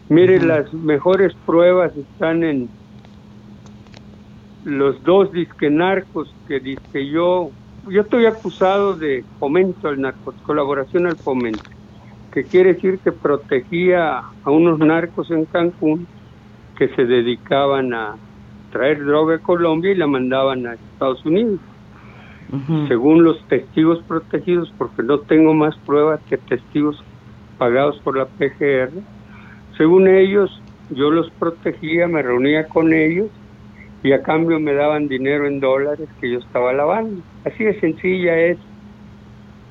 Mire, 0.09 0.41
las 0.43 0.73
mejores 0.75 1.33
pruebas 1.47 1.97
están 1.97 2.45
en 2.45 2.69
los 4.65 5.03
dos 5.03 5.33
disque 5.33 5.71
narcos 5.71 6.33
que 6.47 6.61
disque 6.61 7.09
yo, 7.09 7.51
yo 7.89 8.03
estoy 8.03 8.27
acusado 8.27 8.95
de 8.95 9.25
fomento 9.39 9.89
al 9.89 10.01
narco, 10.01 10.35
colaboración 10.45 11.07
al 11.07 11.17
fomento, 11.17 11.63
que 12.33 12.45
quiere 12.45 12.75
decir 12.75 12.99
que 12.99 13.13
protegía 13.13 14.19
a 14.45 14.51
unos 14.51 14.79
narcos 14.79 15.31
en 15.31 15.45
Cancún 15.47 16.07
que 16.77 16.89
se 16.89 17.05
dedicaban 17.05 17.93
a 17.93 18.17
traer 18.71 19.05
droga 19.05 19.37
a 19.37 19.39
Colombia 19.39 19.93
y 19.93 19.97
la 19.97 20.07
mandaban 20.07 20.67
a 20.67 20.75
Estados 20.75 21.25
Unidos. 21.25 21.61
Según 22.87 23.25
los 23.25 23.43
testigos 23.49 24.03
protegidos, 24.07 24.71
porque 24.77 25.03
no 25.03 25.21
tengo 25.21 25.55
más 25.55 25.75
pruebas 25.87 26.21
que 26.29 26.37
testigos 26.37 27.03
pagados 27.57 27.99
por 28.01 28.19
la 28.19 28.27
PGR, 28.27 28.91
según 29.79 30.07
ellos, 30.07 30.61
yo 30.91 31.11
los 31.11 31.31
protegía, 31.31 32.09
me 32.09 32.21
reunía 32.21 32.67
con 32.67 32.93
ellos 32.93 33.31
y 34.03 34.13
a 34.13 34.23
cambio 34.23 34.61
me 34.61 34.75
daban 34.75 35.09
dinero 35.09 35.47
en 35.47 35.61
dólares 35.61 36.09
que 36.21 36.31
yo 36.33 36.39
estaba 36.39 36.73
lavando. 36.73 37.23
Así 37.45 37.65
de 37.65 37.79
sencilla 37.81 38.39
es 38.39 38.59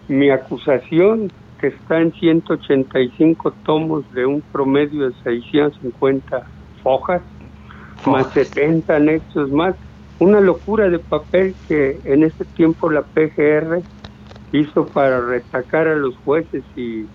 mi 0.07 0.29
acusación, 0.29 1.31
que 1.57 1.67
está 1.67 2.01
en 2.01 2.11
185 2.13 3.57
tomos 3.63 4.09
de 4.09 4.25
un 4.25 4.43
promedio 4.51 5.07
de 5.07 5.13
650 5.23 6.43
hojas, 6.83 7.23
más 8.05 8.27
70 8.33 8.97
anexos 8.97 9.51
más. 9.51 9.75
Una 10.19 10.41
locura 10.41 10.89
de 10.89 10.99
papel 10.99 11.57
que 11.67 12.01
en 12.05 12.23
ese 12.23 12.45
tiempo 12.55 12.91
la 12.91 13.03
PGR 13.03 13.83
hizo 14.51 14.91
para 14.93 15.21
retacar 15.21 15.87
a 15.87 15.95
los 15.95 16.17
jueces 16.17 16.65
y, 16.75 17.09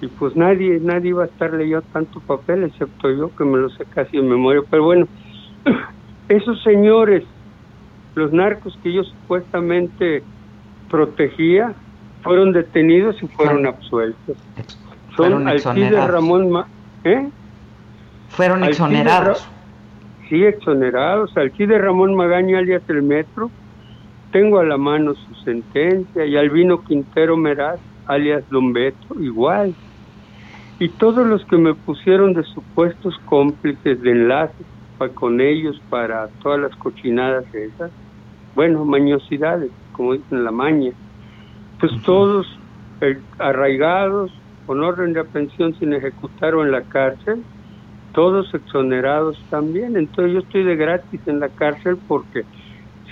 y 0.00 0.08
pues 0.08 0.36
nadie 0.36 0.78
nadie 0.80 1.10
iba 1.10 1.24
a 1.24 1.26
estar 1.26 1.52
leyendo 1.52 1.82
tanto 1.92 2.20
papel 2.22 2.64
excepto 2.64 3.10
yo 3.10 3.32
que 3.32 3.44
me 3.44 3.58
lo 3.58 3.68
sé 3.70 3.86
casi 3.86 4.16
en 4.18 4.28
memoria. 4.28 4.62
Pero 4.70 4.84
bueno, 4.84 5.06
esos 6.28 6.62
señores, 6.62 7.24
los 8.14 8.32
narcos 8.32 8.78
que 8.82 8.92
yo 8.92 9.02
supuestamente 9.04 10.22
protegía, 10.88 11.74
fueron 12.22 12.52
detenidos 12.52 13.16
y 13.22 13.28
fueron 13.28 13.66
absueltos. 13.66 14.36
Fueron 15.16 15.40
Son 15.40 15.48
Alcides 15.48 15.66
exonerados. 15.76 16.10
Ramón, 16.10 16.50
Ma- 16.50 16.68
¿eh? 17.04 17.28
Fueron 18.28 18.58
Alcides 18.62 18.78
exonerados. 18.80 19.48
Ra- 19.48 19.54
Sí, 20.28 20.44
exonerados. 20.44 21.34
Alcide 21.36 21.78
Ramón 21.78 22.14
Magaña, 22.14 22.58
alias 22.58 22.82
El 22.88 23.02
Metro. 23.02 23.50
Tengo 24.30 24.58
a 24.58 24.64
la 24.64 24.76
mano 24.76 25.14
su 25.14 25.34
sentencia. 25.36 26.26
Y 26.26 26.36
Albino 26.36 26.82
Quintero 26.82 27.34
Meraz, 27.38 27.80
alias 28.04 28.44
Don 28.50 28.74
Beto, 28.74 29.18
igual. 29.22 29.74
Y 30.78 30.90
todos 30.90 31.26
los 31.26 31.42
que 31.46 31.56
me 31.56 31.74
pusieron 31.74 32.34
de 32.34 32.42
supuestos 32.44 33.16
cómplices 33.24 34.02
de 34.02 34.10
enlaces 34.10 34.66
pa- 34.98 35.14
con 35.14 35.40
ellos 35.42 35.82
para 35.90 36.30
todas 36.40 36.60
las 36.60 36.76
cochinadas 36.76 37.46
esas, 37.54 37.94
bueno, 38.54 38.84
mañosidades, 38.86 39.72
como 39.92 40.14
dicen 40.14 40.44
la 40.44 40.52
maña, 40.52 40.92
pues 41.78 41.92
todos 42.02 42.46
eh, 43.00 43.22
arraigados, 43.38 44.42
con 44.64 44.82
orden 44.82 45.12
de 45.14 45.20
aprehensión 45.20 45.74
sin 45.74 45.94
ejecutar 45.94 46.54
o 46.54 46.62
en 46.64 46.72
la 46.72 46.84
cárcel, 46.84 47.46
todos 48.12 48.52
exonerados 48.54 49.46
también. 49.50 49.96
Entonces 49.96 50.34
yo 50.34 50.40
estoy 50.40 50.64
de 50.64 50.76
gratis 50.76 51.22
en 51.26 51.40
la 51.40 51.50
cárcel 51.50 51.98
porque 52.06 52.44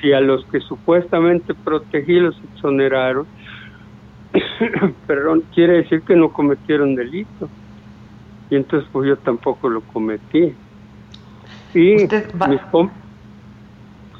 si 0.01 0.13
a 0.13 0.21
los 0.21 0.47
que 0.51 0.61
supuestamente 0.61 1.55
protegí 1.55 2.21
los 2.21 2.43
exoneraron, 2.45 3.29
perdón, 5.07 5.47
quiere 5.53 5.79
decir 5.79 6.03
que 6.05 6.17
no 6.17 6.31
cometieron 6.33 6.95
delito. 6.95 7.53
Y 8.51 8.57
entonces 8.57 8.89
pues 8.93 9.09
yo 9.09 9.19
tampoco 9.21 9.69
lo 9.69 9.83
cometí. 9.85 10.59
Y 11.77 12.05
Usted 12.05 12.31
va- 12.41 12.49
mis 12.49 12.61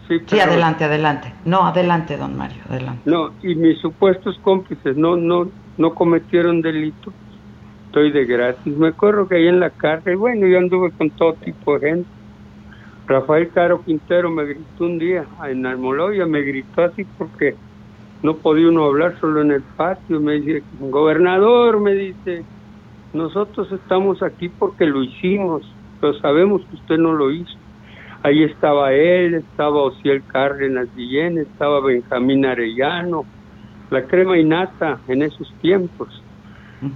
Sí, 0.07 0.21
Sí, 0.29 0.39
adelante, 0.39 0.85
adelante. 0.85 1.35
No, 1.45 1.67
adelante, 1.67 2.17
don 2.17 2.37
Mario, 2.37 2.63
adelante. 2.69 3.03
No, 3.11 3.35
y 3.41 3.57
mis 3.57 3.81
supuestos 3.81 4.39
cómplices 4.41 4.97
no 4.97 5.17
no 5.17 5.53
no 5.77 5.95
cometieron 5.95 6.61
delito. 6.61 7.15
Estoy 7.87 8.13
de 8.13 8.25
gratis. 8.27 8.77
Me 8.77 8.89
acuerdo 8.89 9.27
que 9.27 9.37
ahí 9.37 9.49
en 9.49 9.59
la 9.59 9.71
cárcel, 9.71 10.17
bueno, 10.17 10.47
yo 10.47 10.59
anduve 10.59 10.93
con 10.93 11.11
todo 11.13 11.35
tipo 11.43 11.79
de 11.79 11.89
gente. 11.91 12.11
Rafael 13.07 13.51
Caro 13.53 13.83
Quintero 13.83 14.31
me 14.31 14.45
gritó 14.45 14.85
un 14.85 14.99
día 14.99 15.27
en 15.49 15.65
Almoloya, 15.65 16.27
me 16.27 16.43
gritó 16.43 16.83
así 16.83 17.05
porque 17.17 17.57
no 18.23 18.39
podía 18.41 18.69
uno 18.69 18.85
hablar 18.85 19.19
solo 19.19 19.41
en 19.43 19.53
el 19.53 19.65
patio. 19.77 20.21
Me 20.21 20.35
dice, 20.41 20.67
gobernador, 20.73 21.81
me 21.81 21.95
dice, 21.95 22.47
nosotros 23.13 23.71
estamos 23.73 24.23
aquí 24.23 24.49
porque 24.51 24.87
lo 24.87 25.03
hicimos, 25.03 25.76
pero 26.01 26.15
sabemos 26.21 26.63
que 26.67 26.77
usted 26.77 26.99
no 26.99 27.13
lo 27.13 27.31
hizo. 27.31 27.57
Ahí 28.23 28.43
estaba 28.43 28.93
él, 28.93 29.35
estaba 29.35 29.83
Ociel 29.83 30.23
Cárdenas 30.27 30.89
Guillén, 30.97 31.39
estaba 31.39 31.81
Benjamín 31.81 32.45
Arellano, 32.45 33.25
la 33.91 34.03
crema 34.03 34.39
innata 34.39 34.99
en 35.09 35.23
esos 35.23 35.53
tiempos. 35.61 36.23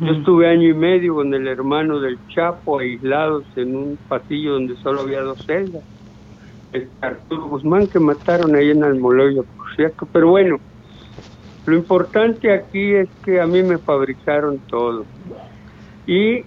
Yo 0.00 0.12
estuve 0.12 0.47
año 0.47 0.69
y 0.69 0.75
medio 0.75 1.14
con 1.14 1.33
el 1.33 1.47
hermano 1.49 2.00
del 2.00 2.19
Chapo 2.28 2.80
aislados 2.80 3.45
en 3.57 3.75
un 3.75 3.99
pasillo 4.09 4.52
donde 4.52 4.76
solo 4.76 5.00
había 5.00 5.23
dos 5.23 5.42
celdas. 5.47 5.83
El 6.73 6.88
Arturo 7.00 7.45
Guzmán 7.45 7.87
que 7.87 7.99
mataron 7.99 8.54
ahí 8.54 8.71
en 8.71 8.85
Almoloya, 8.85 9.42
por 9.42 9.75
cierto. 9.75 10.07
Pero 10.12 10.28
bueno, 10.28 10.61
lo 11.66 11.76
importante 11.76 12.52
aquí 12.52 12.92
es 12.92 13.09
que 13.25 13.40
a 13.40 13.47
mí 13.47 13.62
me 13.62 13.78
fabricaron 13.78 14.59
todo. 14.69 15.07
Y 16.07 16.45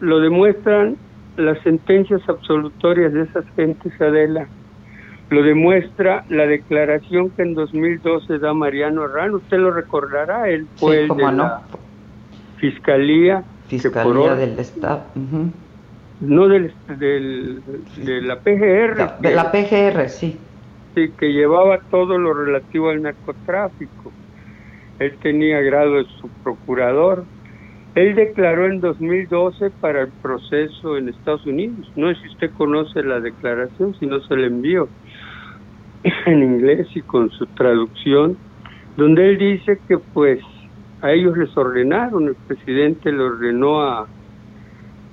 lo 0.00 0.18
demuestran 0.18 0.96
las 1.36 1.58
sentencias 1.62 2.20
absolutorias 2.28 3.12
de 3.12 3.22
esas 3.22 3.44
gentes, 3.56 3.92
Adela. 4.00 4.46
Lo 5.30 5.42
demuestra 5.42 6.24
la 6.28 6.46
declaración 6.46 7.30
que 7.30 7.42
en 7.42 7.54
2012 7.54 8.38
da 8.38 8.52
Mariano 8.52 9.04
Herrán. 9.04 9.34
Usted 9.34 9.56
lo 9.58 9.70
recordará, 9.70 10.48
él 10.48 10.66
fue 10.76 11.06
Sí, 11.06 11.10
el 11.10 11.16
de 11.16 11.22
no. 11.24 11.32
la 11.32 11.62
Fiscalía. 12.58 13.42
por 13.42 13.68
Fiscalía 13.68 14.34
del 14.34 14.58
Estado. 14.58 15.04
ujú. 15.14 15.50
No 16.20 16.46
del, 16.48 16.72
del- 16.98 17.60
de 17.96 18.20
la 18.22 18.36
PGR. 18.36 19.18
De 19.20 19.34
la 19.34 19.50
PGR, 19.50 20.08
sí. 20.08 20.38
Sí, 20.94 21.10
que 21.18 21.32
llevaba 21.32 21.78
todo 21.90 22.18
lo 22.18 22.34
relativo 22.34 22.90
al 22.90 23.02
narcotráfico. 23.02 24.12
Él 24.98 25.16
tenía 25.22 25.60
grado 25.62 25.94
de 25.96 26.04
subprocurador. 26.20 27.24
Él 27.94 28.14
declaró 28.14 28.66
en 28.66 28.80
2012 28.80 29.70
para 29.80 30.02
el 30.02 30.08
proceso 30.22 30.96
en 30.96 31.10
Estados 31.10 31.44
Unidos. 31.44 31.90
No 31.94 32.08
sé 32.08 32.20
si 32.22 32.28
usted 32.28 32.50
conoce 32.56 33.02
la 33.02 33.20
declaración, 33.20 33.94
si 33.98 34.06
no 34.06 34.20
se 34.20 34.36
la 34.36 34.46
envío 34.46 34.88
en 36.26 36.42
inglés 36.42 36.88
y 36.94 37.02
con 37.02 37.30
su 37.30 37.46
traducción. 37.46 38.36
donde 38.96 39.28
él 39.28 39.38
dice 39.38 39.78
que 39.86 39.98
pues 39.98 40.40
a 41.02 41.12
ellos 41.12 41.36
les 41.36 41.54
ordenaron, 41.56 42.28
el 42.28 42.36
presidente 42.46 43.12
le 43.12 43.22
ordenó 43.22 43.82
a 43.82 44.06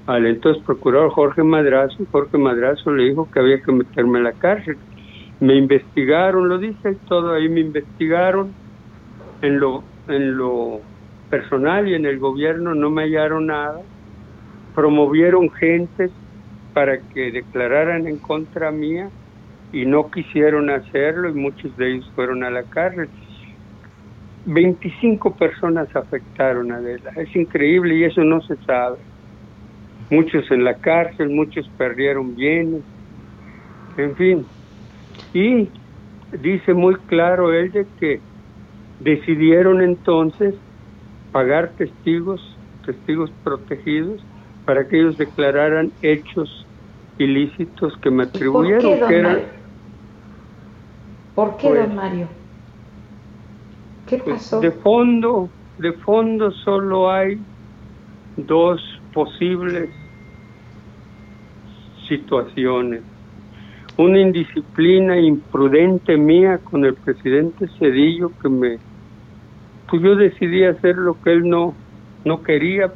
al 0.05 0.25
entonces 0.25 0.63
procurador 0.63 1.11
Jorge 1.11 1.43
Madrazo, 1.43 2.03
Jorge 2.11 2.37
Madrazo 2.37 2.91
le 2.91 3.09
dijo 3.09 3.29
que 3.31 3.39
había 3.39 3.61
que 3.61 3.71
meterme 3.71 4.17
en 4.17 4.23
la 4.23 4.33
cárcel. 4.33 4.75
Me 5.39 5.55
investigaron, 5.55 6.49
lo 6.49 6.57
dice 6.57 6.97
todo 7.07 7.33
ahí, 7.33 7.47
me 7.47 7.59
investigaron 7.59 8.51
en 9.43 9.59
lo, 9.59 9.83
en 10.07 10.35
lo 10.35 10.81
personal 11.29 11.87
y 11.87 11.93
en 11.93 12.05
el 12.05 12.19
gobierno 12.19 12.73
no 12.73 12.89
me 12.89 13.03
hallaron 13.03 13.47
nada, 13.47 13.81
promovieron 14.75 15.49
gentes 15.51 16.11
para 16.73 16.99
que 16.99 17.31
declararan 17.31 18.07
en 18.07 18.17
contra 18.17 18.71
mía 18.71 19.09
y 19.71 19.85
no 19.85 20.09
quisieron 20.09 20.69
hacerlo 20.69 21.29
y 21.29 21.33
muchos 21.33 21.75
de 21.77 21.93
ellos 21.93 22.11
fueron 22.15 22.43
a 22.43 22.49
la 22.49 22.63
cárcel. 22.63 23.09
25 24.45 25.35
personas 25.35 25.93
afectaron 25.95 26.71
a 26.71 26.77
Adela, 26.77 27.11
es 27.17 27.35
increíble 27.35 27.95
y 27.95 28.03
eso 28.05 28.23
no 28.23 28.41
se 28.41 28.55
sabe. 28.65 28.97
Muchos 30.09 30.49
en 30.49 30.63
la 30.63 30.75
cárcel, 30.75 31.29
muchos 31.29 31.69
perdieron 31.77 32.35
bienes, 32.35 32.81
en 33.97 34.15
fin. 34.15 34.45
Y 35.33 35.69
dice 36.41 36.73
muy 36.73 36.95
claro 37.07 37.53
él 37.53 37.71
de 37.71 37.85
que 37.99 38.19
decidieron 39.01 39.81
entonces 39.81 40.55
pagar 41.31 41.69
testigos, 41.77 42.41
testigos 42.85 43.31
protegidos, 43.43 44.21
para 44.65 44.87
que 44.87 44.99
ellos 44.99 45.17
declararan 45.17 45.91
hechos 46.01 46.65
ilícitos 47.17 47.97
que 47.97 48.09
me 48.09 48.23
atribuyeron. 48.23 48.99
¿Por 48.99 48.99
qué, 48.99 48.99
don, 48.99 49.09
que 49.09 49.23
Mario? 49.23 49.47
¿Por 51.35 51.57
qué, 51.57 51.67
Pues, 51.69 51.87
don 51.87 51.95
Mario? 51.95 52.27
¿Qué 54.07 54.17
pues, 54.17 54.35
pasó? 54.35 54.59
de 54.59 54.71
fondo, 54.71 55.49
de 55.77 55.93
fondo 55.93 56.51
solo 56.51 57.11
hay 57.11 57.39
dos 58.37 58.81
posibles 59.13 59.89
situaciones. 62.07 63.01
Una 63.97 64.19
indisciplina 64.19 65.19
imprudente 65.19 66.17
mía 66.17 66.57
con 66.59 66.85
el 66.85 66.95
presidente 66.95 67.67
Cedillo 67.77 68.31
que 68.41 68.49
me 68.49 68.79
pues 69.89 70.01
yo 70.03 70.15
decidí 70.15 70.63
hacer 70.65 70.95
lo 70.97 71.19
que 71.19 71.33
él 71.33 71.43
no 71.49 71.79
no 72.25 72.43
quería. 72.43 72.93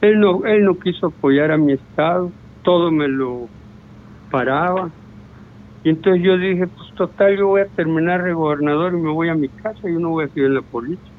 Él 0.00 0.20
no 0.20 0.44
él 0.46 0.64
no 0.64 0.78
quiso 0.78 1.08
apoyar 1.08 1.50
a 1.52 1.58
mi 1.58 1.72
estado, 1.74 2.34
todo 2.62 2.90
me 2.92 3.08
lo 3.08 3.50
paraba. 4.30 4.94
Y 5.84 5.90
entonces 5.90 6.24
yo 6.24 6.38
dije, 6.38 6.66
pues 6.68 6.90
total, 6.96 7.38
yo 7.38 7.48
voy 7.48 7.62
a 7.62 7.68
terminar 7.70 8.22
de 8.24 8.32
gobernador 8.34 8.94
y 8.94 8.98
me 9.02 9.12
voy 9.12 9.28
a 9.30 9.34
mi 9.36 9.50
casa, 9.50 9.80
yo 9.84 9.98
no 10.00 10.10
voy 10.10 10.24
a 10.26 10.28
seguir 10.28 10.46
en 10.46 10.54
la 10.56 10.62
política. 10.62 11.16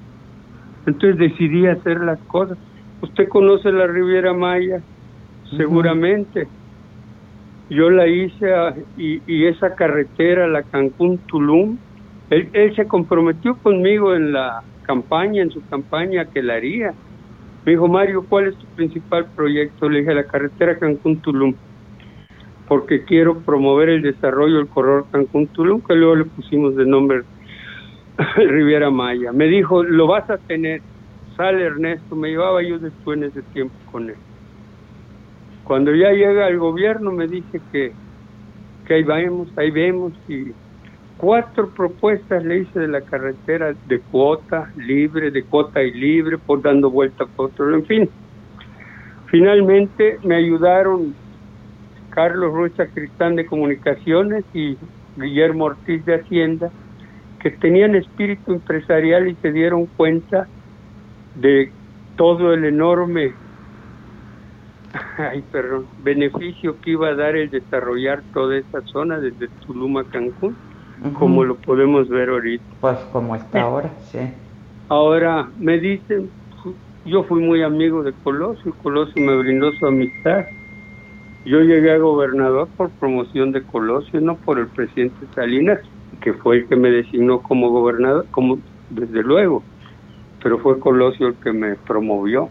Entonces 0.86 1.20
decidí 1.20 1.68
hacer 1.68 2.00
las 2.02 2.20
cosas. 2.28 2.60
Usted 3.02 3.28
conoce 3.30 3.72
la 3.72 3.88
Riviera 3.88 4.34
Maya, 4.34 4.84
seguramente. 5.58 6.52
Yo 7.70 7.90
la 7.90 8.08
hice 8.08 8.54
a- 8.54 8.75
y, 8.96 9.24
y 9.25 9.48
esa 9.48 9.74
carretera, 9.75 10.48
la 10.48 10.63
Cancún-Tulum, 10.63 11.80
él, 12.30 12.50
él 12.54 12.75
se 12.75 12.88
comprometió 12.88 13.58
conmigo 13.58 14.13
en 14.16 14.32
la 14.34 14.62
campaña, 14.84 15.42
en 15.42 15.52
su 15.52 15.66
campaña, 15.68 16.25
que 16.25 16.44
la 16.44 16.56
haría. 16.56 16.94
Me 17.66 17.72
dijo, 17.72 17.88
Mario, 17.88 18.25
¿cuál 18.28 18.48
es 18.48 18.58
tu 18.58 18.66
principal 18.75 19.25
proyecto? 19.36 19.90
Le 19.90 20.00
dije, 20.00 20.13
la 20.13 20.25
carretera 20.25 20.78
Cancún-Tulum, 20.78 21.56
porque 22.68 23.04
quiero 23.06 23.40
promover 23.40 23.90
el 23.90 24.02
desarrollo 24.02 24.58
del 24.58 24.68
corredor 24.68 25.06
Cancún-Tulum, 25.12 25.82
que 25.82 25.96
luego 25.96 26.16
le 26.16 26.25
pusimos 26.25 26.75
de 26.75 26.86
nombre 26.86 27.24
Riviera 28.36 28.90
Maya. 28.90 29.32
Me 29.32 29.46
dijo, 29.46 29.84
lo 29.84 30.08
vas 30.08 30.30
a 30.30 30.38
tener. 30.38 30.82
Sale 31.36 31.63
Ernesto, 31.63 32.16
me 32.16 32.30
llevaba 32.30 32.62
yo 32.62 32.78
después 32.78 33.18
en 33.18 33.24
ese 33.24 33.42
tiempo 33.54 33.74
con 33.91 34.10
él. 34.10 34.15
Cuando 35.63 35.96
ya 35.96 36.12
llega 36.12 36.46
al 36.46 36.60
gobierno 36.60 37.12
me 37.12 37.28
dice 37.28 37.60
que, 37.72 37.93
que 38.86 38.93
ahí 38.93 39.04
vemos, 39.04 39.48
ahí 39.58 39.72
vemos 39.72 40.13
y 40.28 40.52
cuatro 41.17 41.69
propuestas 41.69 42.43
le 42.43 42.60
hice 42.60 42.80
de 42.80 42.88
la 42.88 43.02
carretera 43.02 43.73
de 43.88 43.99
cuota 43.99 44.71
libre, 44.76 45.32
de 45.32 45.43
cuota 45.43 45.82
y 45.82 45.91
libre, 45.91 46.38
por 46.38 46.62
dando 46.62 46.89
vuelta 46.89 47.26
por 47.26 47.47
otro, 47.47 47.73
en 47.73 47.86
fin. 47.86 48.10
Finalmente 49.28 50.19
me 50.23 50.36
ayudaron 50.36 51.13
Carlos 52.10 52.54
Ruiz 52.54 52.73
Cristán 52.93 53.36
de 53.36 53.45
Comunicaciones 53.45 54.45
y 54.54 54.78
Guillermo 55.17 55.65
Ortiz 55.65 56.06
de 56.06 56.15
Hacienda, 56.15 56.71
que 57.41 57.52
tenían 57.52 57.95
espíritu 57.95 58.54
empresarial 58.54 59.28
y 59.28 59.36
se 59.36 59.52
dieron 59.52 59.88
cuenta 59.88 60.47
de 61.36 61.71
todo 62.15 62.54
el 62.54 62.65
enorme 62.65 63.34
ay, 65.17 65.43
perdón, 65.52 65.88
beneficio 66.04 66.80
que 66.82 66.91
iba 66.91 67.10
a 67.10 67.15
dar 67.15 67.36
el 67.36 67.49
desarrollar 67.49 68.21
toda 68.34 68.58
esa 68.58 68.82
zona 68.82 69.19
desde 69.19 69.47
Tulum 69.65 69.97
a 69.97 70.04
Cancún, 70.06 70.56
Como 71.12 71.44
lo 71.44 71.56
podemos 71.56 72.08
ver 72.08 72.30
ahorita. 72.30 72.63
Pues 72.80 72.98
como 73.12 73.36
está 73.36 73.62
ahora, 73.62 73.89
sí. 74.12 74.20
Ahora 74.88 75.50
me 75.60 75.80
dicen, 75.80 76.30
yo 77.06 77.24
fui 77.24 77.42
muy 77.42 77.62
amigo 77.62 78.04
de 78.04 78.13
Colosio, 78.24 78.74
Colosio 78.82 79.22
me 79.22 79.36
brindó 79.38 79.72
su 79.74 79.86
amistad. 79.86 80.46
Yo 81.46 81.60
llegué 81.60 81.92
a 81.92 81.98
gobernador 81.98 82.70
por 82.78 82.89
promoción 82.92 83.52
de 83.52 83.62
Colosio, 83.63 84.22
no 84.22 84.36
por 84.36 84.60
el 84.60 84.68
presidente 84.68 85.26
Salinas, 85.36 85.80
que 86.22 86.34
fue 86.34 86.58
el 86.58 86.68
que 86.68 86.78
me 86.78 86.89
designó 86.89 87.42
como 87.42 87.70
gobernador, 87.70 88.26
como 88.32 88.60
desde 88.89 89.24
luego, 89.24 89.63
pero 90.42 90.60
fue 90.60 90.80
Colosio 90.80 91.28
el 91.28 91.34
que 91.36 91.52
me 91.52 91.76
promovió. 91.76 92.50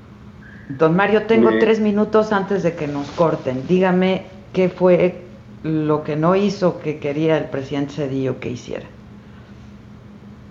Don 0.69 0.95
Mario, 0.95 1.23
tengo 1.27 1.51
tres 1.59 1.81
minutos 1.81 2.33
antes 2.33 2.63
de 2.63 2.75
que 2.75 2.87
nos 2.87 3.11
corten. 3.13 3.67
Dígame 3.67 4.27
qué 4.53 4.69
fue 4.69 5.23
lo 5.63 6.03
que 6.03 6.17
no 6.17 6.35
hizo 6.35 6.81
que 6.81 6.99
quería 6.99 7.39
el 7.39 7.51
presidente 7.51 7.93
Cedillo 7.93 8.41
que 8.41 8.51
hiciera. 8.51 8.87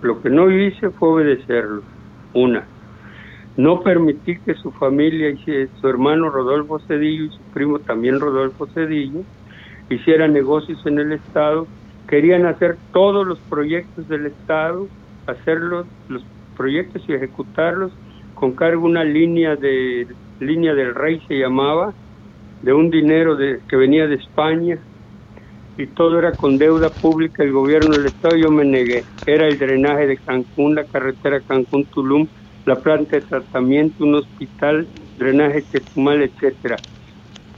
Lo 0.00 0.20
que 0.20 0.30
no 0.30 0.50
hice 0.50 0.90
fue 0.90 1.08
obedecerlo. 1.10 1.82
Una, 2.34 2.64
no 3.56 3.82
permití 3.82 4.38
que 4.38 4.54
su 4.54 4.72
familia, 4.72 5.30
y 5.30 5.68
su 5.80 5.88
hermano 5.88 6.30
Rodolfo 6.30 6.78
Cedillo 6.80 7.24
y 7.24 7.30
su 7.30 7.42
primo 7.52 7.78
también 7.78 8.20
Rodolfo 8.20 8.66
Cedillo, 8.68 9.20
hicieran 9.90 10.32
negocios 10.32 10.84
en 10.86 10.98
el 10.98 11.12
Estado. 11.12 11.66
Querían 12.08 12.46
hacer 12.46 12.76
todos 12.92 13.26
los 13.26 13.38
proyectos 13.40 14.08
del 14.08 14.26
Estado, 14.26 14.88
hacerlos, 15.26 15.86
los 16.08 16.24
proyectos 16.56 17.02
y 17.06 17.12
ejecutarlos 17.12 17.92
con 18.42 18.52
cargo 18.54 18.86
una 18.86 19.04
línea 19.04 19.54
de 19.54 20.04
línea 20.40 20.74
del 20.74 20.96
rey 20.96 21.22
se 21.28 21.38
llamaba, 21.38 21.92
de 22.62 22.72
un 22.72 22.90
dinero 22.90 23.36
de, 23.36 23.60
que 23.68 23.76
venía 23.76 24.08
de 24.08 24.16
España, 24.16 24.78
y 25.76 25.88
todo 25.88 26.18
era 26.18 26.36
con 26.36 26.58
deuda 26.58 26.94
pública, 26.94 27.42
el 27.42 27.52
gobierno 27.52 27.96
del 27.96 28.06
Estado, 28.06 28.36
yo 28.36 28.50
me 28.50 28.64
negué. 28.64 29.08
Era 29.24 29.48
el 29.48 29.58
drenaje 29.58 30.06
de 30.06 30.18
Cancún, 30.18 30.74
la 30.74 30.86
carretera 30.86 31.40
Cancún-Tulum, 31.42 32.28
la 32.64 32.80
planta 32.82 33.16
de 33.16 33.22
tratamiento, 33.22 34.04
un 34.04 34.14
hospital, 34.16 34.90
drenaje 35.16 35.66
Chetumal, 35.66 36.22
etcétera. 36.22 36.82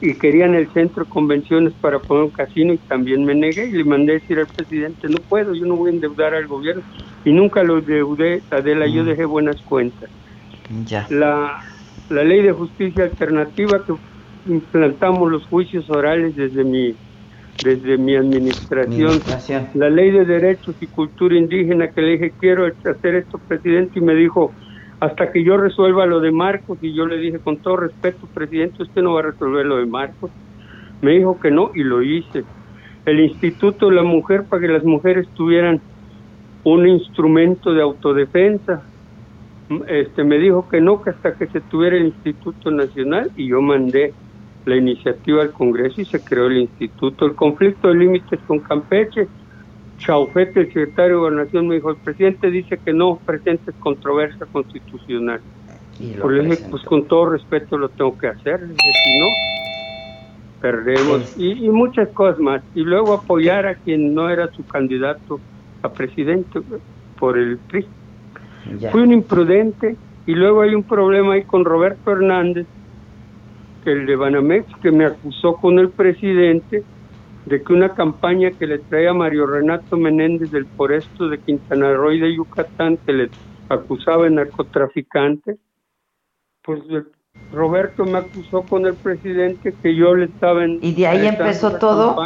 Y 0.01 0.19
querían 0.19 0.55
el 0.55 0.71
centro 0.73 1.05
de 1.05 1.09
convenciones 1.09 1.75
para 1.81 2.01
poner 2.01 2.25
un 2.25 2.31
casino 2.31 2.73
y 2.75 2.79
también 2.81 3.25
me 3.25 3.35
negué 3.35 3.67
y 3.69 3.73
le 3.73 3.85
mandé 3.85 4.15
decir 4.15 4.39
al 4.39 4.49
presidente, 4.49 5.09
no 5.09 5.23
puedo, 5.29 5.55
yo 5.55 5.67
no 5.67 5.77
voy 5.77 5.91
a 5.91 5.95
endeudar 5.95 6.35
al 6.35 6.47
gobierno. 6.47 6.83
Y 7.25 7.33
nunca 7.33 7.63
lo 7.65 7.79
endeudé, 7.79 8.45
Adela, 8.51 8.87
yo 8.89 9.05
dejé 9.05 9.25
buenas 9.25 9.63
cuentas 9.63 10.11
Ya. 10.91 11.09
la, 11.09 11.53
la 12.09 12.25
ley 12.25 12.43
de 12.43 12.53
justicia 12.53 13.05
alternativa 13.05 13.85
que 13.85 13.95
implantamos 14.45 15.31
los 15.31 15.47
juicios 15.47 15.89
orales 15.91 16.35
desde 16.35 16.65
mi 16.65 16.99
desde 17.63 17.97
mi 17.99 18.17
administración, 18.17 19.09
Administración. 19.09 19.69
la 19.75 19.91
ley 19.91 20.11
de 20.11 20.25
derechos 20.25 20.75
y 20.81 20.87
cultura 20.87 21.37
indígena 21.37 21.89
que 21.89 22.01
le 22.03 22.13
dije 22.13 22.33
quiero 22.41 22.67
hacer 22.67 23.15
esto 23.15 23.39
presidente 23.39 23.99
y 23.99 24.03
me 24.03 24.15
dijo 24.15 24.53
hasta 25.01 25.31
que 25.31 25.45
yo 25.45 25.57
resuelva 25.57 26.07
lo 26.07 26.21
de 26.21 26.33
Marcos 26.33 26.79
y 26.81 26.95
yo 26.95 27.07
le 27.07 27.19
dije 27.19 27.39
con 27.39 27.59
todo 27.59 27.77
respeto 27.77 28.27
presidente 28.33 28.83
usted 28.83 29.03
no 29.03 29.15
va 29.15 29.21
a 29.21 29.25
resolver 29.25 29.67
lo 29.67 29.77
de 29.77 29.87
Marcos 29.87 30.31
me 31.03 31.13
dijo 31.13 31.39
que 31.39 31.51
no 31.51 31.71
y 31.75 31.83
lo 31.83 32.03
hice. 32.03 32.45
El 33.05 33.21
instituto 33.21 33.91
de 33.91 33.97
la 33.97 34.03
mujer 34.03 34.45
para 34.45 34.63
que 34.63 34.69
las 34.69 34.85
mujeres 34.85 35.29
tuvieran 35.35 35.81
un 36.65 36.89
instrumento 36.89 37.75
de 37.75 37.83
autodefensa 37.83 38.83
este 39.89 40.25
me 40.25 40.39
dijo 40.39 40.69
que 40.69 40.81
no, 40.81 41.03
que 41.03 41.11
hasta 41.11 41.35
que 41.35 41.47
se 41.47 41.61
tuviera 41.61 41.97
el 41.97 42.07
Instituto 42.07 42.71
Nacional 42.71 43.31
y 43.37 43.49
yo 43.49 43.63
mandé 43.63 44.13
la 44.65 44.77
iniciativa 44.77 45.43
al 45.43 45.53
Congreso 45.53 46.01
y 46.01 46.05
se 46.05 46.21
creó 46.21 46.47
el 46.47 46.59
instituto. 46.59 47.27
El 47.27 47.35
conflicto 47.35 47.89
de 47.89 47.95
límites 47.95 48.41
con 48.47 48.61
Campeche, 48.61 49.29
Chaufete, 49.99 50.61
el 50.61 50.67
secretario 50.67 51.17
de 51.17 51.21
Gobernación, 51.21 51.69
me 51.69 51.77
dijo, 51.77 51.91
el 51.91 51.97
presidente 51.97 52.51
dice 52.51 52.79
que 52.79 52.93
no 52.93 53.19
presente 53.25 53.73
controversia 53.81 54.47
constitucional. 54.47 55.41
Y 56.01 56.13
Por 56.15 56.37
presentó. 56.37 56.71
pues 56.71 56.83
con 56.85 57.05
todo 57.07 57.31
respeto 57.31 57.79
lo 57.79 57.89
tengo 57.89 58.19
que 58.19 58.27
hacer, 58.27 58.61
si 58.61 59.19
no, 59.19 59.27
perdemos. 60.61 61.35
Y, 61.37 61.65
y 61.65 61.69
muchas 61.69 62.09
cosas 62.09 62.41
más. 62.41 62.63
Y 62.75 62.81
luego 62.83 63.13
apoyar 63.13 63.67
a 63.67 63.77
quien 63.77 64.15
no 64.15 64.29
era 64.29 64.51
su 64.53 64.67
candidato 64.67 65.39
a 65.83 65.93
presidente 65.93 66.61
por 67.19 67.39
el 67.39 67.59
PRI. 67.59 67.87
Fui 68.91 69.03
un 69.03 69.13
imprudente 69.13 69.97
y 70.27 70.35
luego 70.35 70.63
hay 70.63 70.75
un 70.75 70.83
problema 70.83 71.35
ahí 71.35 71.43
con 71.45 71.65
Roberto 71.65 72.13
Hernández, 72.13 72.67
el 73.93 74.07
de 74.07 74.17
Banamex, 74.17 74.67
que 74.83 74.91
me 74.91 75.05
acusó 75.05 75.55
con 75.55 75.79
el 75.79 75.91
presidente 75.91 76.83
de 77.47 77.63
que 77.63 77.73
una 77.73 77.91
campaña 77.91 78.51
que 78.53 78.67
le 78.67 78.79
traía 78.79 79.13
Mario 79.13 79.47
Renato 79.47 79.97
Menéndez 79.97 80.51
del 80.51 80.67
Foresto 80.67 81.29
de 81.29 81.39
Quintana 81.39 81.93
Roo 81.93 82.13
y 82.13 82.21
de 82.21 82.35
Yucatán, 82.35 82.97
que 83.05 83.13
le 83.13 83.31
acusaba 83.69 84.25
de 84.25 84.31
narcotraficante, 84.31 85.59
pues 86.63 86.81
Roberto 87.53 88.05
me 88.05 88.19
acusó 88.19 88.63
con 88.63 88.87
el 88.87 88.95
presidente 88.95 89.75
que 89.83 89.95
yo 89.95 90.15
le 90.15 90.27
estaba 90.27 90.65
en... 90.65 90.79
Y 90.81 90.95
de 90.95 91.07
ahí 91.07 91.27
empezó 91.27 91.79
todo. 91.79 92.17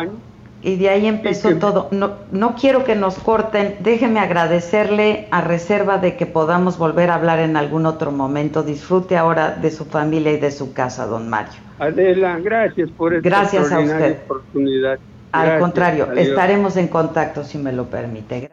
Y 0.60 0.76
de 0.76 0.88
ahí 0.88 1.06
empezó 1.06 1.54
todo. 1.56 1.88
No, 1.92 2.16
no 2.32 2.56
quiero 2.56 2.84
que 2.84 2.96
nos 2.96 3.18
corten. 3.18 3.76
Déjeme 3.80 4.18
agradecerle 4.18 5.28
a 5.30 5.40
reserva 5.40 5.98
de 5.98 6.16
que 6.16 6.26
podamos 6.26 6.78
volver 6.78 7.10
a 7.10 7.14
hablar 7.14 7.38
en 7.38 7.56
algún 7.56 7.86
otro 7.86 8.10
momento. 8.10 8.62
Disfrute 8.62 9.16
ahora 9.16 9.52
de 9.52 9.70
su 9.70 9.84
familia 9.84 10.32
y 10.32 10.38
de 10.38 10.50
su 10.50 10.72
casa, 10.72 11.06
don 11.06 11.28
Mario. 11.28 11.60
Adela, 11.78 12.38
gracias 12.40 12.90
por 12.90 13.14
esta 13.14 13.28
gracias 13.28 13.70
a 13.70 13.78
usted. 13.78 14.18
oportunidad. 14.24 14.98
Al 15.30 15.60
contrario, 15.60 16.10
estaremos 16.12 16.76
en 16.76 16.88
contacto 16.88 17.44
si 17.44 17.58
me 17.58 17.72
lo 17.72 17.84
permite. 17.84 18.50